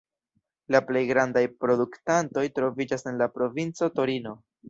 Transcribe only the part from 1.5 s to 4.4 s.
produktantoj troviĝas en la provinco Torino.